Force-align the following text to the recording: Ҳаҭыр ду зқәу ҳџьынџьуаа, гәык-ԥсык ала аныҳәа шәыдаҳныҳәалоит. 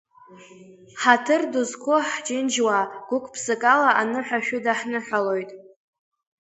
Ҳаҭыр 1.01 1.41
ду 1.51 1.63
зқәу 1.69 1.97
ҳџьынџьуаа, 2.09 2.83
гәык-ԥсык 3.07 3.61
ала 3.73 3.89
аныҳәа 4.01 4.39
шәыдаҳныҳәалоит. 4.45 5.49